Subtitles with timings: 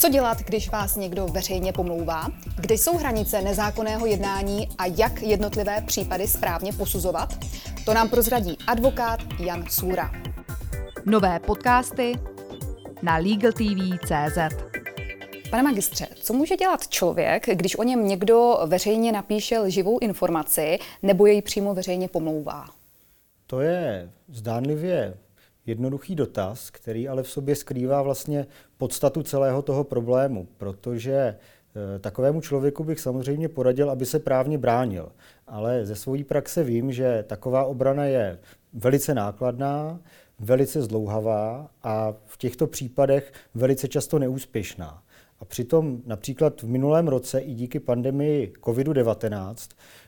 [0.00, 2.26] Co dělat, když vás někdo veřejně pomlouvá?
[2.60, 7.34] Kde jsou hranice nezákonného jednání a jak jednotlivé případy správně posuzovat?
[7.84, 10.12] To nám prozradí advokát Jan Sůra.
[11.06, 12.14] Nové podcasty
[13.02, 14.38] na LegalTV.cz
[15.50, 21.26] Pane magistře, co může dělat člověk, když o něm někdo veřejně napíše lživou informaci nebo
[21.26, 22.64] jej přímo veřejně pomlouvá?
[23.46, 25.14] To je zdánlivě
[25.66, 28.46] jednoduchý dotaz, který ale v sobě skrývá vlastně
[28.78, 35.12] podstatu celého toho problému, protože eh, takovému člověku bych samozřejmě poradil, aby se právně bránil.
[35.46, 38.38] Ale ze své praxe vím, že taková obrana je
[38.72, 40.00] velice nákladná,
[40.38, 45.02] velice zdlouhavá a v těchto případech velice často neúspěšná.
[45.40, 49.54] A přitom například v minulém roce i díky pandemii COVID-19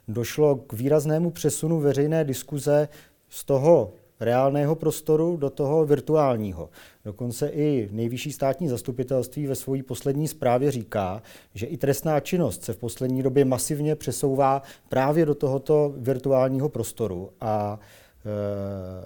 [0.08, 2.88] došlo k výraznému přesunu veřejné diskuze
[3.28, 3.92] z toho
[4.24, 6.70] reálného prostoru do toho virtuálního.
[7.04, 11.22] Dokonce i nejvyšší státní zastupitelství ve své poslední zprávě říká,
[11.54, 17.30] že i trestná činnost se v poslední době masivně přesouvá právě do tohoto virtuálního prostoru.
[17.40, 17.80] A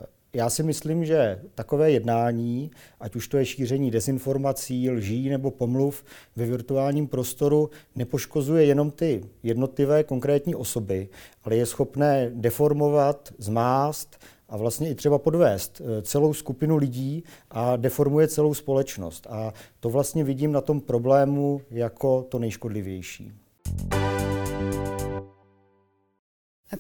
[0.03, 5.50] e, já si myslím, že takové jednání, ať už to je šíření dezinformací, lží nebo
[5.50, 6.05] pomluv
[6.37, 11.09] ve virtuálním prostoru, nepoškozuje jenom ty jednotlivé konkrétní osoby,
[11.44, 17.77] ale je schopné deformovat, zmást, a vlastně i třeba podvést eh, celou skupinu lidí a
[17.77, 19.27] deformuje celou společnost.
[19.30, 23.33] A to vlastně vidím na tom problému jako to nejškodlivější.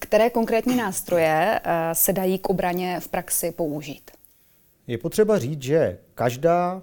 [0.00, 4.10] Které konkrétní nástroje eh, se dají k obraně v praxi použít?
[4.86, 6.82] Je potřeba říct, že každá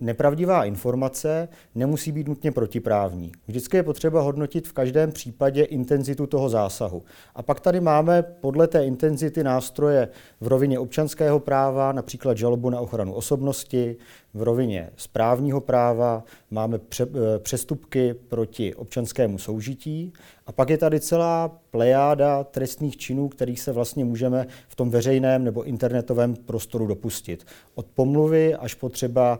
[0.00, 3.32] nepravdivá informace nemusí být nutně protiprávní.
[3.48, 7.02] Vždycky je potřeba hodnotit v každém případě intenzitu toho zásahu.
[7.34, 10.08] A pak tady máme podle té intenzity nástroje
[10.40, 13.96] v rovině občanského práva, například žalobu na ochranu osobnosti,
[14.34, 20.12] v rovině správního práva, máme pře, eh, přestupky proti občanskému soužití
[20.46, 25.44] a pak je tady celá plejáda trestných činů, kterých se vlastně můžeme v tom veřejném
[25.44, 27.46] nebo internetovém prostoru dopustit.
[27.74, 29.38] Od pomluvy až po třeba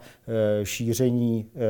[0.61, 1.61] e, šíření e,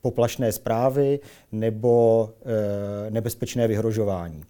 [0.00, 1.20] poplašné zprávy
[1.52, 2.30] nebo
[3.06, 4.44] e, nebezpečné vyhrožování.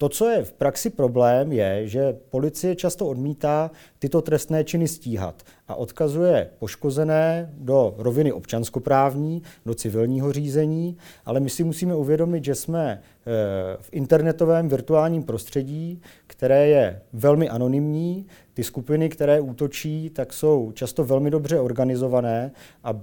[0.00, 5.42] To, co je v praxi problém, je, že policie často odmítá tyto trestné činy stíhat
[5.68, 12.54] a odkazuje poškozené do roviny občanskoprávní, do civilního řízení, ale my si musíme uvědomit, že
[12.54, 13.32] jsme eh,
[13.80, 18.26] v internetovém virtuálním prostředí, které je velmi anonymní.
[18.54, 22.52] Ty skupiny, které útočí, tak jsou často velmi dobře organizované
[22.84, 23.00] a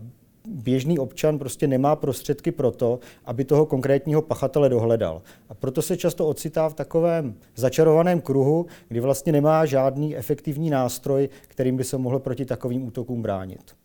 [0.48, 5.22] běžný občan prostě nemá prostředky pro to, aby toho konkrétního pachatele dohledal.
[5.50, 11.30] A proto se často ocitá v takovém začarovaném kruhu, kdy vlastně nemá žádný efektivní nástroj,
[11.48, 13.76] kterým by se mohl proti takovým útokům bránit.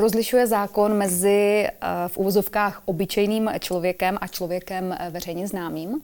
[0.00, 6.00] Rozlišuje zákon mezi eh, v úvozovkách obyčejným člověkem a člověkem eh, veřejně známým?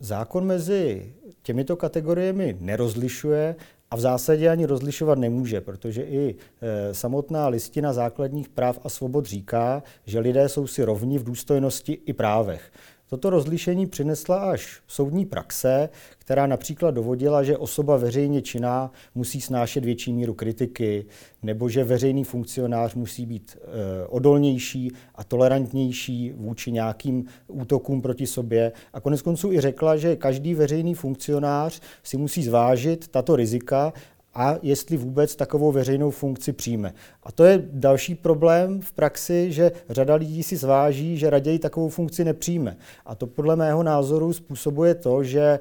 [0.00, 1.12] Zákon mezi
[1.42, 3.56] těmito kategoriemi nerozlišuje
[3.90, 9.26] a v zásadě ani rozlišovat nemůže, protože i e, samotná listina základních práv a svobod
[9.26, 12.72] říká, že lidé jsou si rovni v důstojnosti i právech.
[13.08, 15.88] Toto rozlišení přinesla až soudní praxe,
[16.18, 21.06] která například dovodila, že osoba veřejně činná musí snášet větší míru kritiky,
[21.42, 28.72] nebo že veřejný funkcionář musí být e, odolnější a tolerantnější vůči nějakým útokům proti sobě.
[28.92, 33.92] A konec konců i řekla, že každý veřejný funkcionář si musí zvážit tato rizika
[34.34, 36.94] a jestli vůbec takovou veřejnou funkci přijme.
[37.22, 41.88] A to je další problém v praxi, že řada lidí si zváží, že raději takovou
[41.88, 42.76] funkci nepřijme.
[43.06, 45.60] A to podle mého názoru způsobuje to, že eh,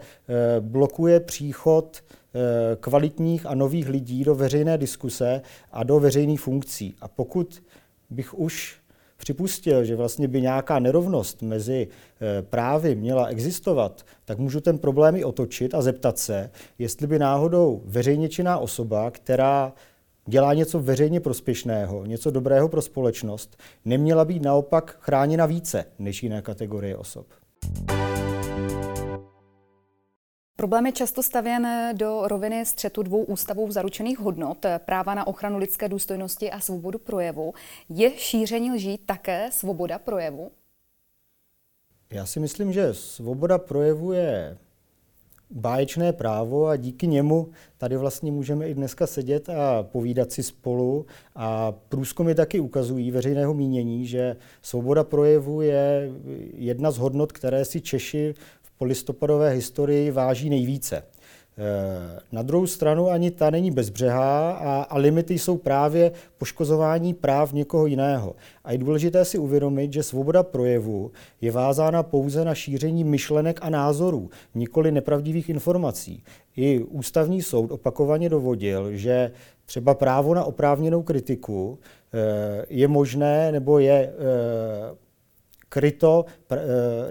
[0.59, 2.39] blokuje příchod eh,
[2.79, 5.41] kvalitních a nových lidí do veřejné diskuse
[5.71, 6.95] a do veřejných funkcí.
[7.01, 7.63] A pokud
[8.09, 8.79] bych už
[9.27, 15.15] připustil, že vlastně by nějaká nerovnost mezi eh, právy měla existovat, tak můžu ten problém
[15.15, 16.49] i otočit a zeptat se,
[16.79, 19.73] jestli by náhodou veřejně činná osoba, která
[20.25, 26.41] dělá něco veřejně prospěšného, něco dobrého pro společnost, neměla být naopak chráněna více než jiné
[26.41, 27.27] kategorie osob.
[30.59, 35.89] Problém je často stavěn do roviny střetu dvou ústavů zaručených hodnot, práva na ochranu lidské
[35.89, 37.53] důstojnosti a svobodu projevu.
[37.89, 40.51] Je šíření lží také svoboda projevu?
[42.11, 44.57] Já si myslím, že svoboda projevu je
[45.49, 51.05] báječné právo a díky němu tady vlastně můžeme i dneska sedět a povídat si spolu.
[51.35, 56.11] A průzkumy taky ukazují veřejného mínění, že svoboda projevu je
[56.53, 58.33] jedna z hodnot, které si Češi
[58.77, 61.03] po listopadové historii váží nejvíce.
[62.31, 67.85] Na druhou stranu ani ta není bezbřehá a, a limity jsou právě poškozování práv někoho
[67.85, 68.35] jiného.
[68.63, 73.69] A je důležité si uvědomit, že svoboda projevu je vázána pouze na šíření myšlenek a
[73.69, 76.23] názorů, nikoli nepravdivých informací.
[76.55, 79.31] I ústavní soud opakovaně dovodil, že
[79.65, 81.79] třeba právo na oprávněnou kritiku
[82.13, 85.06] eh, je možné nebo je eh,
[85.69, 86.57] kryto eh,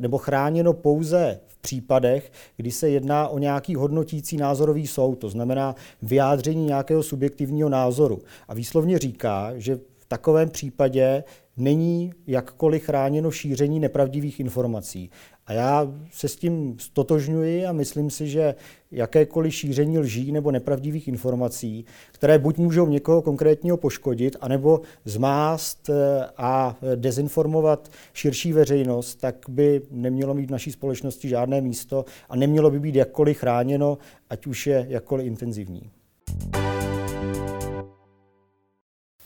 [0.00, 5.74] nebo chráněno pouze v případech, kdy se jedná o nějaký hodnotící názorový soud, to znamená
[6.02, 8.22] vyjádření nějakého subjektivního názoru.
[8.48, 11.24] A výslovně říká, že v takovém případě
[11.56, 15.10] není jakkoliv chráněno šíření nepravdivých informací.
[15.46, 18.54] A já se s tím stotožňuji a myslím si, že
[18.90, 26.26] jakékoliv šíření lží nebo nepravdivých informací, které buď můžou někoho konkrétního poškodit, anebo zmást eh,
[26.36, 32.70] a dezinformovat širší veřejnost, tak by nemělo mít v naší společnosti žádné místo a nemělo
[32.70, 33.98] by být jakkoliv chráněno,
[34.30, 35.90] ať už je jakkoliv intenzivní.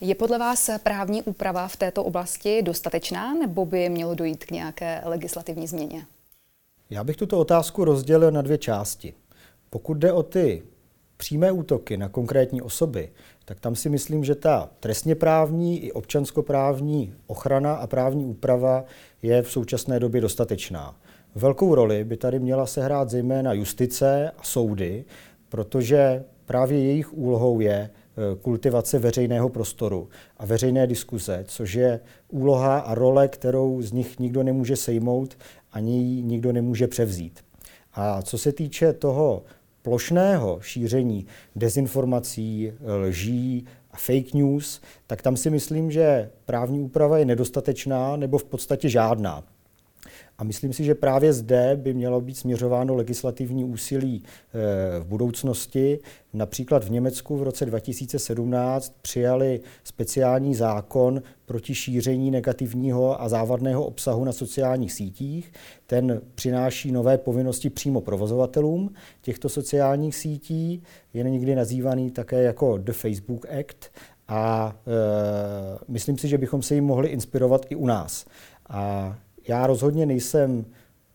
[0.02, 5.02] Je podle vás právní úprava v této oblasti dostatečná, nebo by mělo dojít k nějaké
[5.04, 6.06] legislativní změně?
[6.90, 9.14] Já bych tuto otázku rozdělil na dvě části.
[9.70, 10.62] Pokud jde o ty
[11.16, 13.12] přímé útoky na konkrétní osoby,
[13.44, 18.84] tak tam si myslím, že ta trestně právní i občanskoprávní ochrana a právní úprava
[19.22, 20.96] je v současné době dostatečná.
[21.34, 25.04] Velkou roli by tady měla sehrát zejména justice a soudy,
[25.48, 27.90] protože právě jejich úlohou je
[28.42, 34.42] kultivace veřejného prostoru a veřejné diskuze, což je úloha a role, kterou z nich nikdo
[34.42, 35.38] nemůže sejmout,
[35.72, 37.40] ani ji nikdo nemůže převzít.
[37.94, 39.42] A co se týče toho
[39.82, 41.26] plošného šíření
[41.56, 48.38] dezinformací, lží a fake news, tak tam si myslím, že právní úprava je nedostatečná nebo
[48.38, 49.44] v podstatě žádná.
[50.40, 55.98] A myslím si, že právě zde by mělo být směřováno legislativní úsilí eh, v budoucnosti.
[56.32, 64.24] Například v Německu v roce 2017 přijali speciální zákon proti šíření negativního a závadného obsahu
[64.24, 65.52] na sociálních sítích.
[65.86, 70.82] Ten přináší nové povinnosti přímo provozovatelům těchto sociálních sítí.
[71.14, 73.90] Je někdy nazývaný také jako The Facebook Act
[74.28, 74.90] a e,
[75.88, 78.24] myslím si, že bychom se jim mohli inspirovat i u nás.
[78.68, 79.16] A
[79.48, 80.66] já rozhodně nejsem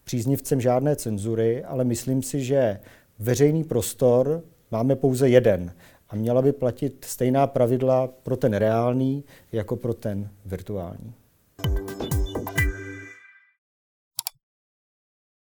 [0.03, 2.79] příznivcem žádné cenzury, ale myslím si, že
[3.19, 5.73] veřejný prostor máme pouze jeden
[6.09, 11.13] a měla by platit stejná pravidla pro ten reálný jako pro ten virtuální.